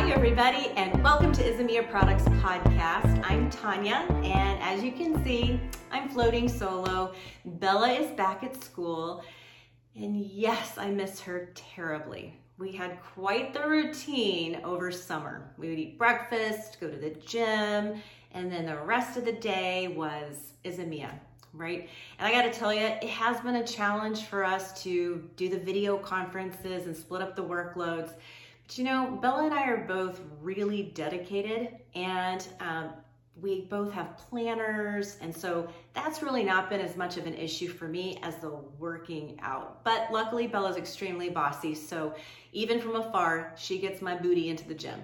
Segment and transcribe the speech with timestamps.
[0.00, 3.22] Hi, everybody, and welcome to Izomia Products Podcast.
[3.22, 5.60] I'm Tanya, and as you can see,
[5.92, 7.12] I'm floating solo.
[7.44, 9.22] Bella is back at school,
[9.94, 12.34] and yes, I miss her terribly.
[12.56, 15.52] We had quite the routine over summer.
[15.58, 18.00] We would eat breakfast, go to the gym,
[18.32, 21.10] and then the rest of the day was Izomia
[21.52, 21.88] right?
[22.18, 25.48] And I got to tell you, it has been a challenge for us to do
[25.48, 28.12] the video conferences and split up the workloads.
[28.70, 32.92] But you know, Bella and I are both really dedicated and um,
[33.34, 35.16] we both have planners.
[35.20, 38.50] And so that's really not been as much of an issue for me as the
[38.78, 39.82] working out.
[39.82, 41.74] But luckily, Bella's extremely bossy.
[41.74, 42.14] So
[42.52, 45.00] even from afar, she gets my booty into the gym.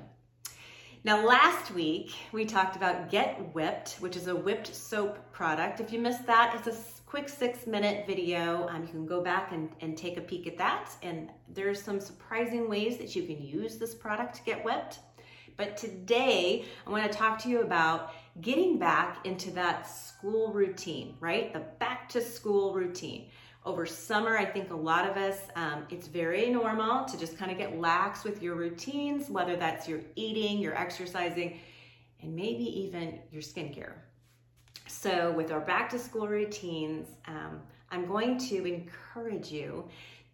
[1.03, 5.81] Now, last week we talked about Get Whipped, which is a whipped soap product.
[5.81, 8.69] If you missed that, it's a quick six minute video.
[8.69, 10.91] Um, you can go back and, and take a peek at that.
[11.03, 14.99] And there's some surprising ways that you can use this product to get whipped.
[15.57, 21.17] But today I want to talk to you about getting back into that school routine,
[21.21, 21.53] right?
[21.53, 23.29] The back to school routine
[23.65, 27.51] over summer, I think a lot of us, um, it's very normal to just kind
[27.51, 31.59] of get lax with your routines, whether that's your eating, your exercising,
[32.23, 33.95] and maybe even your skincare.
[34.99, 39.85] So, with our back to school routines, um, I'm going to encourage you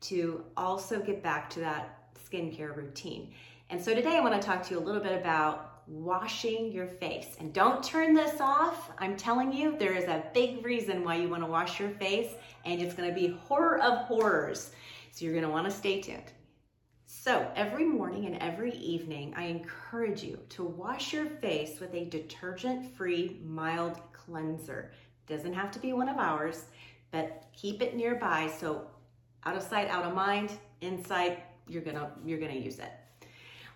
[0.02, 3.32] to also get back to that skincare routine.
[3.70, 6.86] And so, today I want to talk to you a little bit about washing your
[6.86, 7.34] face.
[7.40, 8.92] And don't turn this off.
[8.98, 12.30] I'm telling you, there is a big reason why you want to wash your face,
[12.64, 14.70] and it's going to be horror of horrors.
[15.10, 16.30] So you're going to want to stay tuned.
[17.14, 22.06] So, every morning and every evening, I encourage you to wash your face with a
[22.06, 24.92] detergent free mild cleanser.
[25.26, 26.64] Doesn't have to be one of ours,
[27.10, 28.86] but keep it nearby so
[29.44, 32.90] out of sight, out of mind, inside, you're going to you're going to use it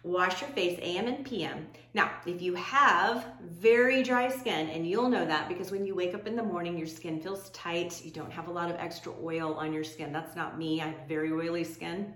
[0.02, 1.66] wash your face AM and PM.
[1.92, 6.14] Now, if you have very dry skin, and you'll know that because when you wake
[6.14, 9.12] up in the morning, your skin feels tight, you don't have a lot of extra
[9.22, 10.12] oil on your skin.
[10.12, 12.14] That's not me, I have very oily skin.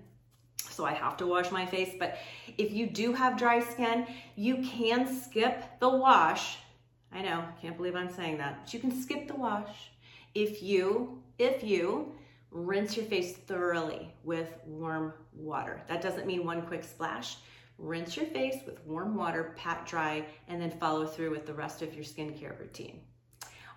[0.81, 1.93] So I have to wash my face.
[1.99, 2.17] But
[2.57, 6.57] if you do have dry skin, you can skip the wash.
[7.13, 8.61] I know, can't believe I'm saying that.
[8.61, 9.91] But you can skip the wash
[10.33, 12.15] if you, if you
[12.49, 15.83] rinse your face thoroughly with warm water.
[15.87, 17.37] That doesn't mean one quick splash.
[17.77, 21.83] Rinse your face with warm water, pat dry, and then follow through with the rest
[21.83, 23.01] of your skincare routine.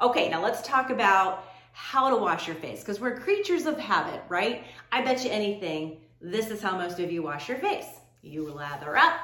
[0.00, 4.22] Okay, now let's talk about how to wash your face because we're creatures of habit,
[4.31, 4.65] right?
[4.91, 8.01] I bet you anything, this is how most of you wash your face.
[8.23, 9.21] You lather up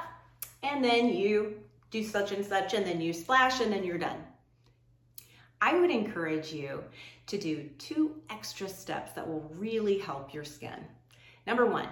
[0.62, 1.54] and then you
[1.90, 4.22] do such and such and then you splash and then you're done.
[5.62, 6.84] I would encourage you
[7.26, 10.84] to do two extra steps that will really help your skin.
[11.46, 11.88] Number one,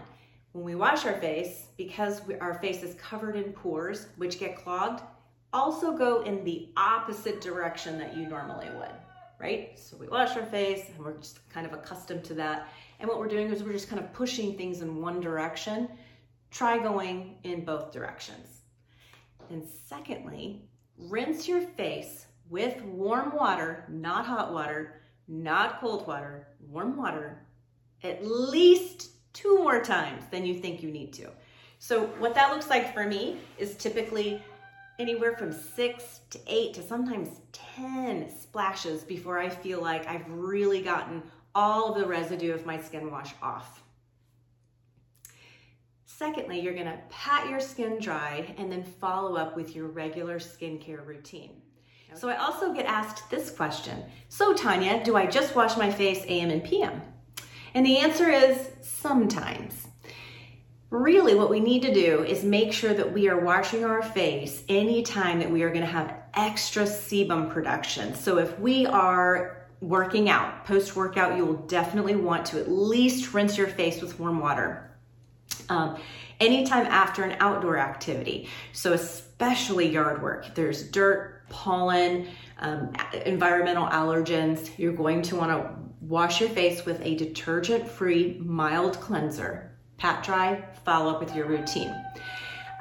[0.53, 4.57] when we wash our face, because we, our face is covered in pores, which get
[4.57, 5.03] clogged,
[5.55, 8.93] also go in the opposite direction that you normally would,
[9.39, 9.79] right?
[9.79, 12.69] So we wash our face and we're just kind of accustomed to that.
[13.01, 15.89] And what we're doing is we're just kind of pushing things in one direction.
[16.51, 18.63] Try going in both directions.
[19.51, 26.97] And secondly, rinse your face with warm water, not hot water, not cold water, warm
[26.97, 27.47] water,
[28.03, 31.31] at least two more times than you think you need to.
[31.79, 34.43] So what that looks like for me is typically
[34.99, 40.83] anywhere from six to eight to sometimes 10 splashes before I feel like I've really
[40.83, 41.23] gotten
[41.55, 43.83] all of the residue of my skin wash off.
[46.05, 51.07] Secondly, you're gonna pat your skin dry and then follow up with your regular skincare
[51.07, 51.63] routine.
[52.15, 54.03] So I also get asked this question.
[54.29, 57.03] So Tanya, do I just wash my face AM and PM?
[57.75, 59.88] And the answer is sometimes.
[60.91, 64.63] Really, what we need to do is make sure that we are washing our face
[64.69, 68.15] anytime that we are going to have extra sebum production.
[68.15, 73.35] So, if we are working out, post workout, you will definitely want to at least
[73.35, 74.91] rinse your face with warm water.
[75.69, 75.99] Um,
[76.41, 82.29] anytime after an outdoor activity, so especially yard work, there's dirt, pollen,
[82.61, 82.93] um,
[83.27, 89.01] environmental allergens, you're going to want to Wash your face with a detergent free mild
[89.01, 89.73] cleanser.
[89.99, 91.95] Pat dry, follow up with your routine.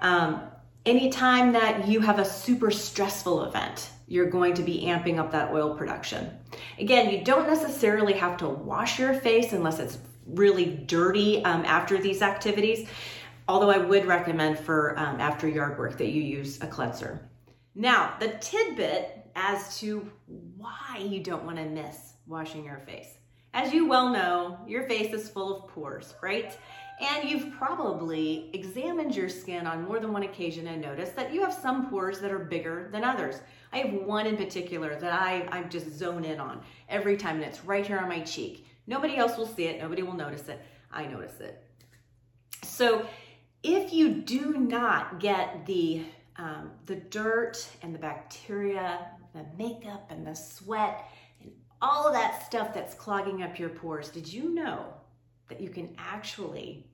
[0.01, 0.41] Um,
[0.85, 5.51] anytime that you have a super stressful event, you're going to be amping up that
[5.51, 6.31] oil production.
[6.79, 11.97] Again, you don't necessarily have to wash your face unless it's really dirty um, after
[11.97, 12.87] these activities,
[13.47, 17.29] although I would recommend for um, after yard work that you use a cleanser.
[17.75, 23.17] Now, the tidbit as to why you don't want to miss washing your face.
[23.53, 26.57] As you well know, your face is full of pores, right?
[26.99, 31.41] And you've probably examined your skin on more than one occasion and noticed that you
[31.41, 33.39] have some pores that are bigger than others.
[33.71, 37.45] I have one in particular that I, I just zone in on every time, and
[37.45, 38.65] it's right here on my cheek.
[38.87, 40.59] Nobody else will see it, nobody will notice it.
[40.91, 41.63] I notice it.
[42.63, 43.05] So
[43.61, 46.03] if you do not get the
[46.37, 51.09] um, the dirt and the bacteria, the makeup and the sweat,
[51.41, 51.51] and
[51.81, 54.85] all of that stuff that's clogging up your pores, did you know
[55.47, 56.85] that you can actually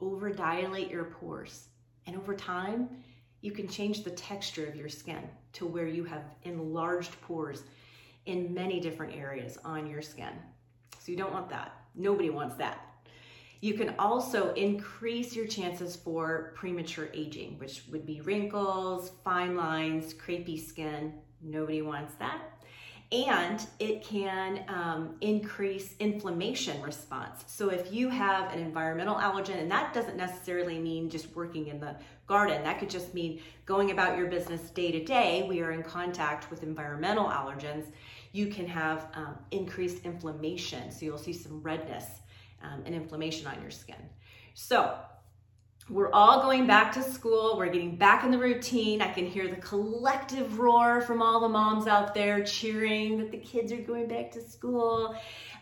[0.00, 1.68] overdilate your pores?
[2.06, 2.88] And over time,
[3.40, 5.22] you can change the texture of your skin
[5.54, 7.64] to where you have enlarged pores
[8.26, 10.32] in many different areas on your skin.
[10.98, 11.76] So you don't want that.
[11.94, 12.86] Nobody wants that.
[13.60, 20.14] You can also increase your chances for premature aging, which would be wrinkles, fine lines,
[20.14, 21.14] crepey skin.
[21.40, 22.61] Nobody wants that
[23.12, 27.44] and it can um, increase inflammation response.
[27.46, 31.78] So if you have an environmental allergen, and that doesn't necessarily mean just working in
[31.78, 31.94] the
[32.26, 35.82] garden, that could just mean going about your business day to day, we are in
[35.82, 37.84] contact with environmental allergens,
[38.32, 40.90] you can have um, increased inflammation.
[40.90, 42.06] So you'll see some redness
[42.62, 44.08] um, and inflammation on your skin.
[44.54, 44.96] So
[45.92, 47.54] we're all going back to school.
[47.58, 49.02] We're getting back in the routine.
[49.02, 53.36] I can hear the collective roar from all the moms out there cheering that the
[53.36, 55.14] kids are going back to school.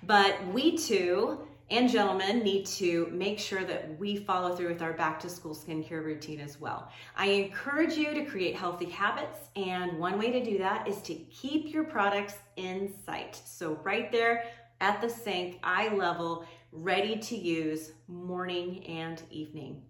[0.05, 4.93] But we too, and gentlemen, need to make sure that we follow through with our
[4.93, 6.93] back to school skincare routine as well.
[7.17, 11.15] I encourage you to create healthy habits, and one way to do that is to
[11.15, 13.41] keep your products in sight.
[13.45, 14.45] So, right there
[14.81, 19.83] at the sink, eye level, ready to use morning and evening.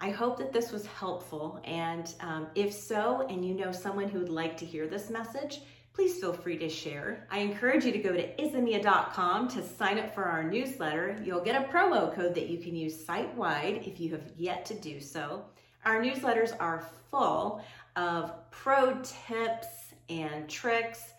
[0.00, 4.18] I hope that this was helpful, and um, if so, and you know someone who
[4.18, 5.60] would like to hear this message,
[5.92, 7.26] please feel free to share.
[7.30, 11.20] I encourage you to go to izomia.com to sign up for our newsletter.
[11.24, 14.66] You'll get a promo code that you can use site wide if you have yet
[14.66, 15.44] to do so.
[15.84, 17.62] Our newsletters are full
[17.94, 19.68] of pro tips
[20.08, 21.12] and tricks,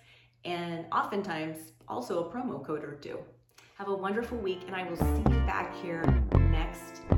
[0.44, 3.19] and oftentimes also a promo code or two.
[3.77, 6.04] Have a wonderful week, and I will see you back here
[6.50, 7.14] next.